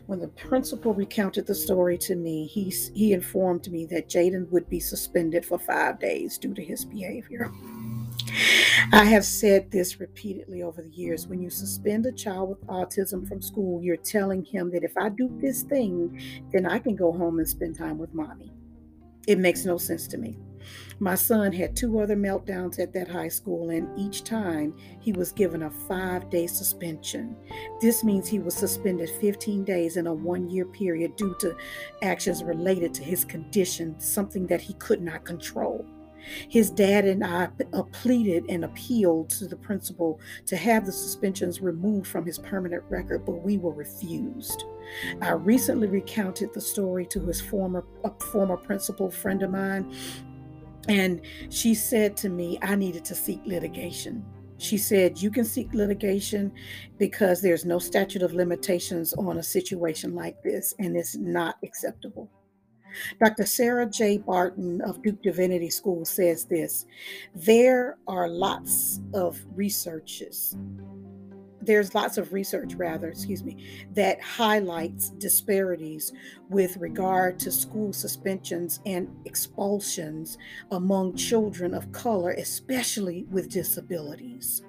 When 0.07 0.19
the 0.19 0.29
principal 0.29 0.93
recounted 0.93 1.45
the 1.45 1.53
story 1.53 1.97
to 1.99 2.15
me, 2.15 2.47
he, 2.47 2.73
he 2.95 3.13
informed 3.13 3.71
me 3.71 3.85
that 3.87 4.09
Jaden 4.09 4.49
would 4.49 4.67
be 4.69 4.79
suspended 4.79 5.45
for 5.45 5.59
five 5.59 5.99
days 5.99 6.39
due 6.39 6.55
to 6.55 6.63
his 6.63 6.83
behavior. 6.83 7.51
I 8.91 9.05
have 9.05 9.25
said 9.25 9.71
this 9.71 9.99
repeatedly 9.99 10.63
over 10.63 10.81
the 10.81 10.89
years. 10.89 11.27
When 11.27 11.41
you 11.41 11.49
suspend 11.49 12.05
a 12.05 12.11
child 12.11 12.49
with 12.49 12.65
autism 12.67 13.27
from 13.27 13.41
school, 13.41 13.81
you're 13.81 13.97
telling 13.97 14.43
him 14.43 14.71
that 14.71 14.83
if 14.83 14.97
I 14.97 15.09
do 15.09 15.29
this 15.41 15.63
thing, 15.63 16.19
then 16.51 16.65
I 16.65 16.79
can 16.79 16.95
go 16.95 17.11
home 17.11 17.39
and 17.39 17.47
spend 17.47 17.77
time 17.77 17.97
with 17.97 18.13
mommy. 18.13 18.51
It 19.27 19.37
makes 19.37 19.65
no 19.65 19.77
sense 19.77 20.07
to 20.07 20.17
me. 20.17 20.37
My 20.99 21.15
son 21.15 21.53
had 21.53 21.75
two 21.75 21.99
other 21.99 22.15
meltdowns 22.15 22.79
at 22.79 22.93
that 22.93 23.07
high 23.07 23.29
school, 23.29 23.69
and 23.69 23.87
each 23.97 24.23
time 24.23 24.73
he 24.99 25.11
was 25.13 25.31
given 25.31 25.63
a 25.63 25.69
five 25.69 26.29
day 26.29 26.47
suspension. 26.47 27.35
This 27.79 28.03
means 28.03 28.27
he 28.27 28.39
was 28.39 28.55
suspended 28.55 29.09
15 29.21 29.63
days 29.63 29.97
in 29.97 30.07
a 30.07 30.13
one 30.13 30.49
year 30.49 30.65
period 30.65 31.15
due 31.15 31.35
to 31.39 31.55
actions 32.01 32.43
related 32.43 32.93
to 32.95 33.03
his 33.03 33.23
condition, 33.23 33.99
something 33.99 34.47
that 34.47 34.61
he 34.61 34.73
could 34.73 35.01
not 35.01 35.25
control. 35.25 35.85
His 36.49 36.69
dad 36.69 37.05
and 37.05 37.23
I 37.25 37.49
uh, 37.73 37.83
pleaded 37.83 38.45
and 38.49 38.65
appealed 38.65 39.29
to 39.31 39.47
the 39.47 39.55
principal 39.55 40.19
to 40.45 40.55
have 40.57 40.85
the 40.85 40.91
suspensions 40.91 41.61
removed 41.61 42.07
from 42.07 42.25
his 42.25 42.39
permanent 42.39 42.83
record, 42.89 43.25
but 43.25 43.43
we 43.43 43.57
were 43.57 43.73
refused. 43.73 44.63
I 45.21 45.31
recently 45.31 45.87
recounted 45.87 46.53
the 46.53 46.61
story 46.61 47.05
to 47.07 47.19
his 47.21 47.41
former 47.41 47.85
former 48.31 48.57
principal 48.57 49.11
friend 49.11 49.43
of 49.43 49.51
mine, 49.51 49.93
and 50.87 51.21
she 51.49 51.75
said 51.75 52.17
to 52.17 52.29
me, 52.29 52.57
I 52.61 52.75
needed 52.75 53.05
to 53.05 53.15
seek 53.15 53.41
litigation. 53.45 54.25
She 54.59 54.77
said, 54.77 55.21
You 55.21 55.31
can 55.31 55.45
seek 55.45 55.73
litigation 55.73 56.51
because 56.97 57.41
there's 57.41 57.65
no 57.65 57.79
statute 57.79 58.21
of 58.21 58.33
limitations 58.33 59.13
on 59.13 59.37
a 59.37 59.43
situation 59.43 60.15
like 60.15 60.41
this, 60.43 60.75
and 60.79 60.97
it's 60.97 61.15
not 61.15 61.55
acceptable. 61.63 62.29
Dr. 63.19 63.45
Sarah 63.45 63.85
J. 63.85 64.17
Barton 64.17 64.81
of 64.81 65.01
Duke 65.01 65.21
Divinity 65.21 65.69
School 65.69 66.05
says 66.05 66.45
this 66.45 66.85
there 67.35 67.97
are 68.07 68.27
lots 68.27 68.99
of 69.13 69.39
researches 69.55 70.55
there's 71.61 71.93
lots 71.93 72.17
of 72.17 72.33
research 72.33 72.73
rather 72.75 73.09
excuse 73.09 73.43
me 73.43 73.57
that 73.93 74.21
highlights 74.21 75.09
disparities 75.11 76.13
with 76.49 76.77
regard 76.77 77.37
to 77.39 77.51
school 77.51 77.91
suspensions 77.91 78.79
and 78.85 79.09
expulsions 79.25 80.37
among 80.71 81.15
children 81.15 81.73
of 81.73 81.91
color 81.91 82.31
especially 82.31 83.25
with 83.29 83.49
disabilities 83.49 84.63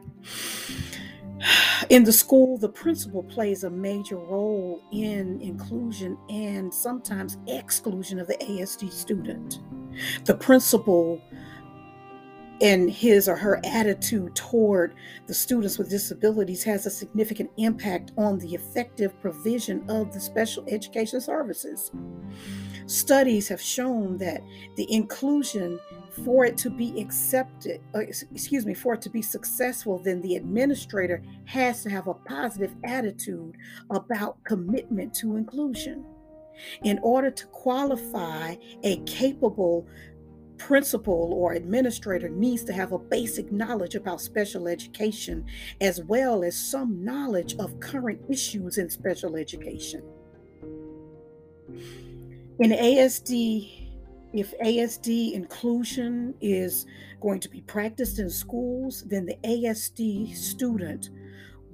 in 1.89 2.05
the 2.05 2.13
school 2.13 2.59
the 2.59 2.69
principal 2.69 3.23
plays 3.23 3.65
a 3.65 3.71
major 3.71 4.17
role 4.17 4.83
in 4.93 5.41
inclusion 5.41 6.17
and 6.29 6.73
sometimes 6.73 7.39
exclusion 7.47 8.19
of 8.19 8.27
the 8.27 8.37
asd 8.37 8.91
student 8.93 9.61
the 10.25 10.35
principal 10.35 11.21
and 12.61 12.91
his 12.91 13.29
or 13.29 13.37
her 13.37 13.61
attitude 13.65 14.35
toward 14.35 14.95
the 15.27 15.35
students 15.35 15.79
with 15.79 15.89
disabilities 15.89 16.63
has 16.63 16.85
a 16.87 16.91
significant 16.91 17.51
impact 17.57 18.13
on 18.19 18.39
the 18.39 18.55
effective 18.55 19.19
provision 19.21 19.83
of 19.89 20.13
the 20.13 20.21
special 20.21 20.65
education 20.69 21.21
services. 21.21 21.91
Studies 22.87 23.49
have 23.49 23.61
shown 23.61 24.19
that 24.19 24.43
the 24.77 24.93
inclusion 24.93 25.79
for 26.25 26.45
it 26.45 26.57
to 26.59 26.71
be 26.71 27.01
accepted, 27.01 27.81
uh, 27.95 28.01
excuse 28.01 28.67
me, 28.67 28.75
for 28.75 28.95
it 28.95 29.03
to 29.03 29.11
be 29.11 29.23
successful, 29.23 29.99
then 29.99 30.21
the 30.21 30.37
administrator 30.37 31.23
has 31.45 31.83
to 31.83 31.91
have 31.91 32.09
a 32.09 32.15
positive 32.15 32.75
attitude 32.85 33.57
about 33.91 34.43
commitment 34.45 35.15
to 35.15 35.37
inclusion. 35.37 36.05
In 36.85 36.99
order 37.03 37.31
to 37.31 37.47
qualify 37.47 38.57
a 38.83 38.99
capable 39.05 39.87
principal 40.59 41.33
or 41.33 41.55
administrator 41.55 42.29
needs 42.29 42.65
to 42.65 42.73
have 42.73 42.93
a 42.93 42.99
basic 42.99 43.51
knowledge 43.51 43.95
about 43.95 44.21
special 44.21 44.69
education 44.69 45.45
as 45.81 46.03
well 46.03 46.45
as 46.45 46.55
some 46.55 47.03
knowledge 47.03 47.57
of 47.59 47.81
current 47.81 48.21
issues 48.29 48.77
in 48.77 48.91
special 48.91 49.37
education. 49.37 50.03
In 52.59 52.73
ASD, 52.73 53.80
if 54.33 54.57
ASD 54.61 55.33
inclusion 55.33 56.35
is 56.41 56.87
going 57.21 57.41
to 57.41 57.49
be 57.49 57.61
practiced 57.63 58.19
in 58.19 58.31
schools, 58.31 59.03
then 59.09 59.27
the 59.27 59.37
ASD 59.45 60.37
student 60.37 61.11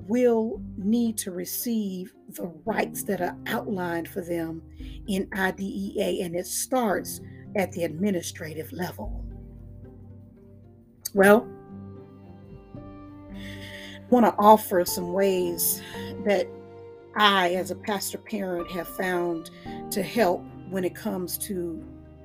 will 0.08 0.62
need 0.76 1.18
to 1.18 1.32
receive 1.32 2.14
the 2.30 2.46
rights 2.64 3.02
that 3.02 3.20
are 3.20 3.36
outlined 3.46 4.08
for 4.08 4.20
them 4.20 4.62
in 5.08 5.28
IDEA, 5.34 6.24
and 6.24 6.34
it 6.34 6.46
starts 6.46 7.20
at 7.56 7.72
the 7.72 7.84
administrative 7.84 8.72
level. 8.72 9.24
Well, 11.14 11.48
I 13.34 14.08
want 14.10 14.26
to 14.26 14.34
offer 14.38 14.84
some 14.84 15.12
ways 15.12 15.82
that 16.24 16.46
I, 17.16 17.54
as 17.54 17.70
a 17.70 17.74
pastor 17.74 18.18
parent, 18.18 18.70
have 18.70 18.88
found 18.88 19.50
to 19.90 20.02
help 20.02 20.44
when 20.70 20.84
it 20.84 20.94
comes 20.94 21.36
to 21.38 21.84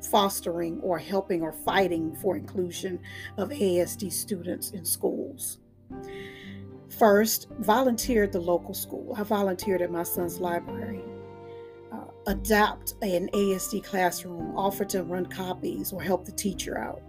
fostering 0.09 0.79
or 0.81 0.97
helping 0.97 1.41
or 1.41 1.51
fighting 1.51 2.15
for 2.15 2.35
inclusion 2.35 2.99
of 3.37 3.49
ASD 3.49 4.11
students 4.11 4.71
in 4.71 4.85
schools. 4.85 5.59
First, 6.89 7.47
volunteer 7.59 8.23
at 8.23 8.31
the 8.31 8.39
local 8.39 8.73
school. 8.73 9.15
I 9.17 9.23
volunteered 9.23 9.81
at 9.81 9.91
my 9.91 10.03
son's 10.03 10.39
library 10.39 11.03
adapt 12.27 12.93
an 13.01 13.29
ASD 13.33 13.83
classroom, 13.83 14.55
offer 14.55 14.85
to 14.85 15.03
run 15.03 15.25
copies, 15.25 15.91
or 15.91 16.01
help 16.01 16.25
the 16.25 16.31
teacher 16.31 16.77
out. 16.77 17.01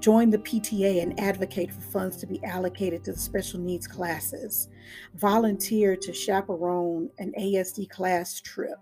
Join 0.00 0.30
the 0.30 0.38
PTA 0.38 1.02
and 1.02 1.18
advocate 1.18 1.72
for 1.72 1.80
funds 1.80 2.16
to 2.18 2.26
be 2.26 2.42
allocated 2.44 3.02
to 3.04 3.12
the 3.12 3.18
special 3.18 3.58
needs 3.58 3.86
classes. 3.86 4.68
Volunteer 5.14 5.96
to 5.96 6.12
chaperone 6.12 7.10
an 7.18 7.32
ASD 7.38 7.90
class 7.90 8.40
trip. 8.40 8.78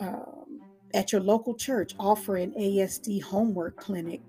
Um, 0.00 0.43
at 0.94 1.12
your 1.12 1.20
local 1.20 1.54
church, 1.54 1.94
offer 1.98 2.36
an 2.36 2.52
ASD 2.52 3.22
homework 3.22 3.76
clinic. 3.76 4.22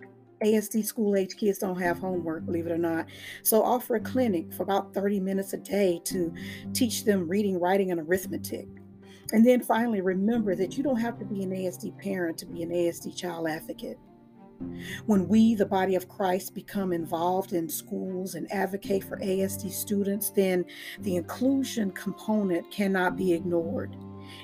ASD 0.43 0.83
school 0.83 1.15
age 1.15 1.37
kids 1.37 1.59
don't 1.59 1.79
have 1.79 1.99
homework, 1.99 2.45
believe 2.45 2.65
it 2.65 2.71
or 2.71 2.77
not. 2.77 3.05
So 3.43 3.63
offer 3.63 3.95
a 3.95 3.99
clinic 3.99 4.51
for 4.53 4.63
about 4.63 4.93
30 4.93 5.19
minutes 5.21 5.53
a 5.53 5.57
day 5.57 6.01
to 6.05 6.33
teach 6.73 7.05
them 7.05 7.27
reading, 7.27 7.59
writing, 7.59 7.91
and 7.91 8.01
arithmetic. 8.01 8.67
And 9.31 9.45
then 9.45 9.61
finally, 9.61 10.01
remember 10.01 10.55
that 10.55 10.77
you 10.77 10.83
don't 10.83 10.99
have 10.99 11.17
to 11.19 11.25
be 11.25 11.43
an 11.43 11.51
ASD 11.51 11.97
parent 11.97 12.37
to 12.39 12.45
be 12.45 12.63
an 12.63 12.69
ASD 12.69 13.15
child 13.15 13.47
advocate. 13.47 13.97
When 15.05 15.27
we, 15.27 15.55
the 15.55 15.65
body 15.65 15.95
of 15.95 16.07
Christ, 16.07 16.53
become 16.53 16.93
involved 16.93 17.53
in 17.53 17.67
schools 17.67 18.35
and 18.35 18.51
advocate 18.51 19.03
for 19.03 19.17
ASD 19.17 19.71
students, 19.71 20.29
then 20.29 20.65
the 20.99 21.15
inclusion 21.15 21.91
component 21.91 22.69
cannot 22.71 23.17
be 23.17 23.33
ignored. 23.33 23.95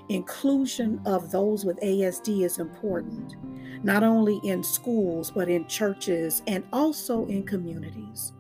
Inclusion 0.09 1.01
of 1.05 1.31
those 1.31 1.65
with 1.65 1.79
ASD 1.79 2.43
is 2.43 2.59
important, 2.59 3.35
not 3.83 4.03
only 4.03 4.39
in 4.43 4.63
schools, 4.63 5.31
but 5.31 5.49
in 5.49 5.67
churches 5.67 6.41
and 6.47 6.63
also 6.73 7.25
in 7.27 7.43
communities. 7.43 8.33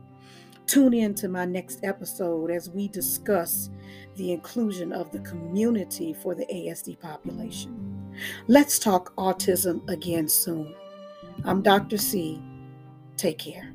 Tune 0.67 0.93
in 0.93 1.13
to 1.15 1.27
my 1.27 1.45
next 1.45 1.83
episode 1.83 2.49
as 2.49 2.69
we 2.69 2.87
discuss 2.87 3.69
the 4.15 4.31
inclusion 4.31 4.93
of 4.93 5.11
the 5.11 5.19
community 5.19 6.13
for 6.13 6.35
the 6.35 6.45
ASD 6.45 6.99
population. 6.99 8.13
Let's 8.47 8.79
talk 8.79 9.15
autism 9.15 9.87
again 9.89 10.27
soon. 10.27 10.73
I'm 11.43 11.61
Dr. 11.61 11.97
C. 11.97 12.41
Take 13.17 13.39
care. 13.39 13.73